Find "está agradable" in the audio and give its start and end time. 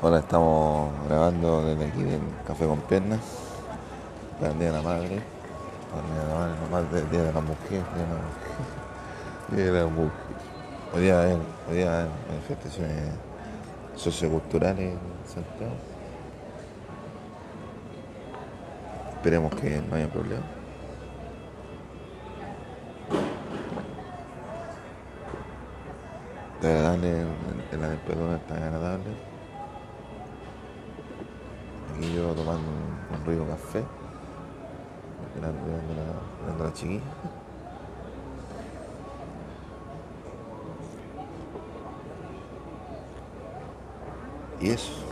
28.36-29.37